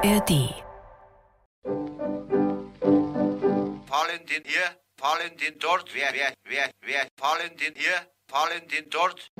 ARD. 0.00 0.54
Valentin 3.88 4.42
hier, 4.44 4.76
Valentin 4.96 5.54
dort, 5.58 5.92
wer, 5.92 6.12
wer, 6.12 6.32
wer, 6.44 6.70
wer, 6.86 7.08
Valentin 7.18 7.74
hier, 7.74 8.06
Valentin 8.30 8.84
dort. 8.90 9.32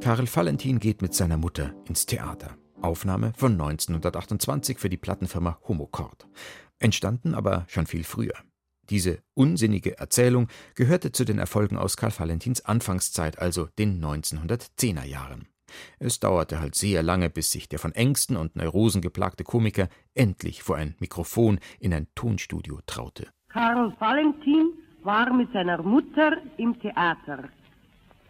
Karel 0.00 0.28
Valentin 0.32 0.78
geht 0.78 1.02
mit 1.02 1.12
seiner 1.12 1.38
Mutter 1.38 1.74
ins 1.88 2.06
Theater. 2.06 2.56
Aufnahme 2.80 3.32
von 3.36 3.52
1928 3.60 4.78
für 4.78 4.88
die 4.88 4.96
Plattenfirma 4.96 5.58
Homocord. 5.66 6.28
Entstanden 6.78 7.34
aber 7.34 7.66
schon 7.66 7.88
viel 7.88 8.04
früher. 8.04 8.34
Diese 8.90 9.18
unsinnige 9.34 9.98
Erzählung 9.98 10.46
gehörte 10.76 11.10
zu 11.10 11.24
den 11.24 11.40
Erfolgen 11.40 11.76
aus 11.76 11.96
Karl 11.96 12.16
Valentins 12.16 12.64
Anfangszeit, 12.64 13.40
also 13.40 13.66
den 13.76 14.00
1910er 14.00 15.04
Jahren. 15.04 15.48
Es 15.98 16.20
dauerte 16.20 16.60
halt 16.60 16.74
sehr 16.74 17.02
lange, 17.02 17.30
bis 17.30 17.52
sich 17.52 17.68
der 17.68 17.78
von 17.78 17.92
Ängsten 17.92 18.36
und 18.36 18.56
Neurosen 18.56 19.00
geplagte 19.00 19.44
Komiker 19.44 19.88
endlich 20.14 20.62
vor 20.62 20.76
ein 20.76 20.94
Mikrofon 20.98 21.58
in 21.80 21.92
ein 21.94 22.08
Tonstudio 22.14 22.80
traute. 22.86 23.28
Karl 23.48 23.92
Valentin 23.98 24.72
war 25.02 25.32
mit 25.32 25.52
seiner 25.52 25.82
Mutter 25.82 26.38
im 26.56 26.78
Theater. 26.80 27.48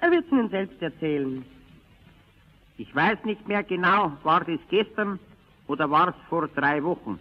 Er 0.01 0.11
wird 0.11 0.27
es 0.27 0.33
Ihnen 0.33 0.49
selbst 0.51 0.81
erzählen. 0.81 1.45
Ich 2.77 2.95
weiß 2.95 3.19
nicht 3.25 3.49
mehr 3.49 3.65
genau, 3.65 4.13
war 4.23 4.45
das 4.45 4.61
gestern 4.71 5.19
oder 5.67 5.91
war 5.91 6.09
es 6.11 6.15
vor 6.29 6.47
drei 6.49 6.83
Wochen. 6.85 7.19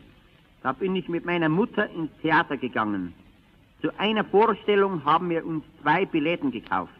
Da 0.61 0.73
bin 0.73 0.95
ich 0.95 1.07
mit 1.07 1.25
meiner 1.25 1.49
Mutter 1.49 1.89
ins 1.89 2.11
Theater 2.21 2.57
gegangen. 2.57 3.13
Zu 3.81 3.97
einer 3.99 4.23
Vorstellung 4.23 5.03
haben 5.05 5.29
wir 5.29 5.45
uns 5.45 5.63
zwei 5.81 6.05
Billetten 6.05 6.51
gekauft. 6.51 6.93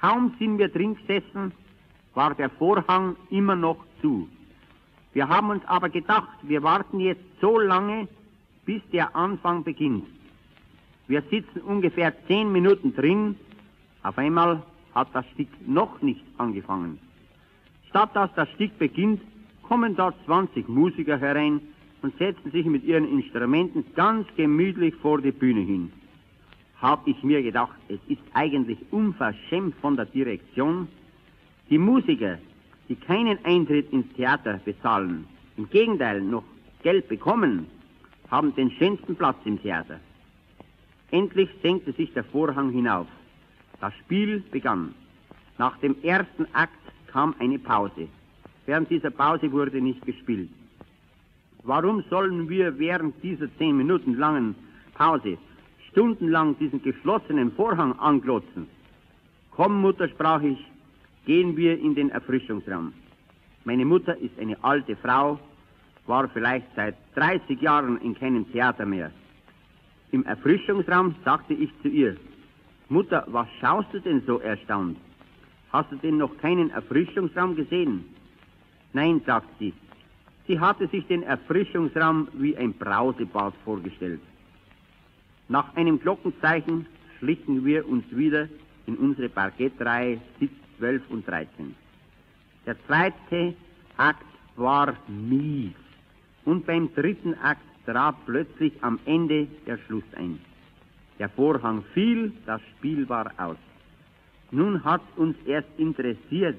Kaum 0.00 0.34
sind 0.38 0.58
wir 0.58 0.68
drin 0.68 0.96
gesessen, 0.96 1.52
war 2.14 2.34
der 2.34 2.50
Vorhang 2.50 3.16
immer 3.30 3.56
noch 3.56 3.78
zu. 4.00 4.28
Wir 5.12 5.28
haben 5.28 5.50
uns 5.50 5.64
aber 5.66 5.88
gedacht, 5.88 6.38
wir 6.42 6.62
warten 6.62 7.00
jetzt 7.00 7.24
so 7.40 7.58
lange, 7.58 8.08
bis 8.64 8.82
der 8.92 9.14
Anfang 9.14 9.62
beginnt. 9.62 10.06
Wir 11.06 11.22
sitzen 11.30 11.60
ungefähr 11.60 12.12
zehn 12.26 12.50
Minuten 12.50 12.94
drin, 12.94 13.36
auf 14.02 14.18
einmal 14.18 14.62
hat 14.94 15.08
das 15.12 15.26
Stück 15.34 15.48
noch 15.66 16.00
nicht 16.02 16.24
angefangen. 16.38 16.98
Statt 17.88 18.10
dass 18.14 18.32
das 18.34 18.48
Stück 18.50 18.78
beginnt, 18.78 19.20
kommen 19.62 19.96
da 19.96 20.12
20 20.26 20.68
Musiker 20.68 21.18
herein 21.18 21.60
und 22.02 22.16
setzen 22.18 22.50
sich 22.50 22.66
mit 22.66 22.84
ihren 22.84 23.08
Instrumenten 23.08 23.84
ganz 23.94 24.26
gemütlich 24.36 24.94
vor 24.96 25.20
die 25.20 25.32
Bühne 25.32 25.60
hin. 25.60 25.92
Hab 26.80 27.06
ich 27.06 27.22
mir 27.22 27.42
gedacht, 27.42 27.76
es 27.88 28.00
ist 28.08 28.20
eigentlich 28.34 28.78
unverschämt 28.90 29.74
von 29.76 29.96
der 29.96 30.06
Direktion, 30.06 30.88
die 31.70 31.78
Musiker, 31.78 32.38
die 32.88 32.96
keinen 32.96 33.38
Eintritt 33.44 33.92
ins 33.92 34.12
Theater 34.14 34.60
bezahlen, 34.64 35.26
im 35.56 35.68
Gegenteil 35.70 36.20
noch 36.20 36.44
Geld 36.82 37.08
bekommen, 37.08 37.66
haben 38.30 38.54
den 38.54 38.70
schönsten 38.72 39.16
Platz 39.16 39.36
im 39.44 39.60
Theater. 39.60 40.00
Endlich 41.10 41.48
senkte 41.62 41.92
sich 41.92 42.12
der 42.12 42.24
Vorhang 42.24 42.70
hinauf. 42.70 43.06
Das 43.80 43.94
Spiel 43.94 44.42
begann. 44.50 44.94
Nach 45.58 45.76
dem 45.78 45.96
ersten 46.02 46.46
Akt 46.52 46.72
kam 47.06 47.34
eine 47.38 47.58
Pause. 47.58 48.08
Während 48.66 48.90
dieser 48.90 49.10
Pause 49.10 49.52
wurde 49.52 49.80
nicht 49.80 50.04
gespielt. 50.04 50.50
Warum 51.62 52.02
sollen 52.10 52.48
wir 52.48 52.78
während 52.78 53.22
dieser 53.22 53.46
zehn 53.56 53.76
Minuten 53.76 54.14
langen 54.14 54.54
Pause 54.94 55.38
stundenlang 55.90 56.58
diesen 56.58 56.82
geschlossenen 56.82 57.52
Vorhang 57.52 57.92
anglotzen? 57.98 58.66
Komm, 59.50 59.80
Mutter, 59.80 60.08
sprach 60.08 60.42
ich, 60.42 60.58
gehen 61.24 61.56
wir 61.56 61.78
in 61.78 61.94
den 61.94 62.10
Erfrischungsraum. 62.10 62.92
Meine 63.64 63.84
Mutter 63.84 64.16
ist 64.18 64.38
eine 64.38 64.62
alte 64.62 64.96
Frau, 64.96 65.38
war 66.06 66.28
vielleicht 66.28 66.66
seit 66.76 66.96
30 67.14 67.60
Jahren 67.60 67.98
in 68.00 68.14
keinem 68.14 68.50
Theater 68.52 68.84
mehr. 68.84 69.10
Im 70.12 70.24
Erfrischungsraum 70.24 71.14
sagte 71.24 71.54
ich 71.54 71.70
zu 71.82 71.88
ihr, 71.88 72.16
Mutter, 72.88 73.24
was 73.28 73.48
schaust 73.60 73.88
du 73.92 74.00
denn 74.00 74.22
so 74.26 74.38
erstaunt? 74.38 74.98
Hast 75.72 75.90
du 75.90 75.96
denn 75.96 76.18
noch 76.18 76.36
keinen 76.38 76.70
Erfrischungsraum 76.70 77.56
gesehen? 77.56 78.04
Nein, 78.92 79.22
sagt 79.26 79.48
sie. 79.58 79.72
Sie 80.46 80.60
hatte 80.60 80.86
sich 80.88 81.06
den 81.06 81.22
Erfrischungsraum 81.22 82.28
wie 82.34 82.56
ein 82.56 82.74
Brausebad 82.74 83.54
vorgestellt. 83.64 84.20
Nach 85.48 85.74
einem 85.74 85.98
Glockenzeichen 85.98 86.86
schlichen 87.18 87.64
wir 87.64 87.88
uns 87.88 88.04
wieder 88.10 88.48
in 88.86 88.96
unsere 88.96 89.30
Parkettreihe 89.30 90.20
Sitz 90.38 90.52
12 90.78 91.02
und 91.10 91.26
13. 91.26 91.74
Der 92.66 92.76
zweite 92.86 93.54
Akt 93.96 94.24
war 94.56 94.94
mies. 95.08 95.74
Und 96.44 96.66
beim 96.66 96.92
dritten 96.94 97.34
Akt 97.34 97.62
trat 97.86 98.16
plötzlich 98.26 98.72
am 98.82 98.98
Ende 99.04 99.46
der 99.66 99.78
Schluss 99.78 100.04
ein. 100.16 100.40
Der 101.18 101.28
Vorhang 101.28 101.84
fiel, 101.94 102.32
das 102.46 102.60
Spiel 102.76 103.08
war 103.08 103.30
aus. 103.36 103.56
Nun 104.50 104.82
hat 104.84 105.02
uns 105.16 105.36
erst 105.46 105.68
interessiert, 105.78 106.56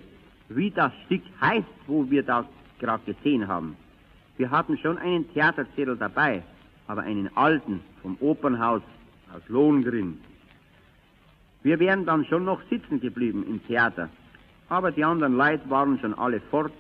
wie 0.50 0.72
das 0.72 0.92
Stück 1.06 1.24
heißt, 1.42 1.68
wo 1.88 2.10
wir 2.10 2.24
das 2.24 2.46
gerade 2.80 3.14
gesehen 3.14 3.48
haben. 3.48 3.76
Wir 4.38 4.52
hatten 4.52 4.78
schon 4.78 4.98
einen 4.98 5.32
Theaterzettel 5.34 5.96
dabei, 5.98 6.44
aber 6.88 7.02
einen 7.02 7.36
alten 7.36 7.82
vom 8.02 8.18
Opernhaus 8.20 8.82
aus 9.34 9.42
Lohengrin. 9.48 10.20
Wir 11.66 11.80
wären 11.80 12.06
dann 12.06 12.26
schon 12.26 12.46
noch 12.46 12.62
sitzen 12.70 13.02
geblieben 13.02 13.44
im 13.50 13.60
Theater. 13.66 14.08
Aber 14.70 14.92
die 14.92 15.04
anderen 15.04 15.36
Leute 15.36 15.68
waren 15.68 15.98
schon 15.98 16.14
alle 16.14 16.40
fort. 16.40 16.72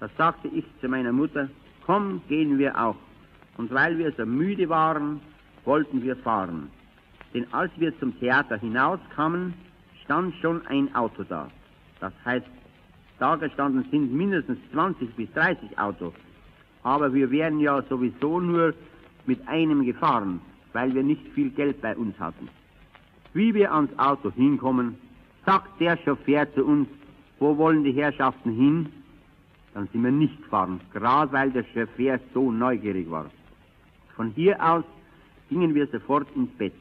Da 0.00 0.08
sagte 0.18 0.48
ich 0.48 0.66
zu 0.82 0.88
meiner 0.90 1.12
Mutter, 1.12 1.48
komm, 1.86 2.20
gehen 2.28 2.58
wir 2.58 2.78
auch. 2.78 2.96
Und 3.56 3.72
weil 3.72 3.96
wir 3.96 4.12
so 4.12 4.26
müde 4.26 4.68
waren, 4.68 5.22
wollten 5.64 6.02
wir 6.02 6.14
fahren. 6.16 6.68
Denn 7.32 7.46
als 7.54 7.72
wir 7.78 7.98
zum 8.00 8.20
Theater 8.20 8.58
hinauskamen, 8.58 9.54
stand 10.04 10.34
schon 10.42 10.60
ein 10.66 10.94
Auto 10.94 11.22
da. 11.22 11.48
Das 11.98 12.12
heißt, 12.26 12.46
da 13.18 13.34
gestanden 13.36 13.86
sind 13.90 14.12
mindestens 14.12 14.58
20 14.72 15.14
bis 15.14 15.32
30 15.32 15.78
Autos. 15.78 16.12
Aber 16.82 17.14
wir 17.14 17.30
wären 17.30 17.60
ja 17.60 17.80
sowieso 17.88 18.40
nur 18.40 18.74
mit 19.24 19.48
einem 19.48 19.86
gefahren, 19.86 20.42
weil 20.74 20.94
wir 20.94 21.02
nicht 21.02 21.26
viel 21.28 21.48
Geld 21.48 21.80
bei 21.80 21.96
uns 21.96 22.18
hatten. 22.20 22.50
Wie 23.38 23.54
wir 23.54 23.72
ans 23.72 23.96
Auto 24.00 24.32
hinkommen, 24.32 24.96
sagt 25.46 25.80
der 25.80 25.96
Chauffeur 25.98 26.52
zu 26.54 26.64
uns, 26.64 26.88
wo 27.38 27.56
wollen 27.56 27.84
die 27.84 27.92
Herrschaften 27.92 28.50
hin? 28.50 28.88
Dann 29.74 29.86
sind 29.92 30.02
wir 30.02 30.10
nicht 30.10 30.42
gefahren, 30.42 30.80
gerade 30.92 31.30
weil 31.30 31.52
der 31.52 31.62
Chauffeur 31.72 32.18
so 32.34 32.50
neugierig 32.50 33.08
war. 33.08 33.26
Von 34.16 34.30
hier 34.30 34.56
aus 34.60 34.82
gingen 35.48 35.72
wir 35.72 35.86
sofort 35.86 36.26
ins 36.34 36.50
Bett. 36.58 36.72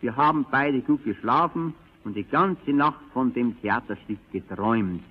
Wir 0.00 0.14
haben 0.14 0.46
beide 0.52 0.80
gut 0.82 1.02
geschlafen 1.02 1.74
und 2.04 2.14
die 2.14 2.28
ganze 2.38 2.70
Nacht 2.70 3.02
von 3.12 3.34
dem 3.34 3.60
Theaterstück 3.60 4.20
geträumt. 4.30 5.02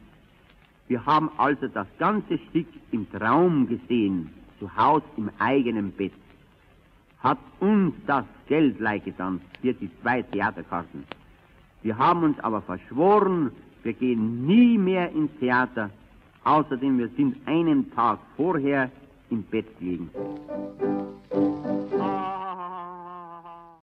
Wir 0.87 1.05
haben 1.05 1.29
also 1.35 1.67
das 1.67 1.87
ganze 1.99 2.37
Stück 2.47 2.67
im 2.91 3.11
Traum 3.11 3.67
gesehen, 3.67 4.29
zu 4.57 4.73
Hause 4.73 5.03
im 5.17 5.29
eigenen 5.37 5.91
Bett 5.91 6.13
hat 7.23 7.39
uns 7.59 7.93
das 8.07 8.25
Geld 8.47 8.79
leihgetan 8.79 9.41
für 9.61 9.73
die 9.73 9.89
zwei 10.01 10.21
Theaterkarten. 10.23 11.03
Wir 11.83 11.97
haben 11.97 12.23
uns 12.23 12.39
aber 12.39 12.61
verschworen, 12.61 13.51
wir 13.83 13.93
gehen 13.93 14.45
nie 14.45 14.77
mehr 14.77 15.11
ins 15.11 15.31
Theater. 15.39 15.89
Außerdem, 16.43 16.97
wir 16.97 17.09
sind 17.09 17.35
einen 17.47 17.91
Tag 17.93 18.19
vorher 18.35 18.91
im 19.29 19.43
Bett 19.43 19.67
gelegen. 19.79 20.09